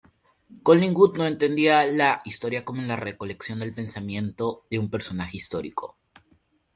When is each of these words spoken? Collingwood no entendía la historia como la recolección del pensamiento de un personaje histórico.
Collingwood 0.63 1.17
no 1.19 1.27
entendía 1.27 1.85
la 1.85 2.23
historia 2.25 2.65
como 2.65 2.81
la 2.81 2.95
recolección 2.95 3.59
del 3.59 3.75
pensamiento 3.75 4.65
de 4.71 4.79
un 4.79 4.89
personaje 4.89 5.37
histórico. 5.37 5.95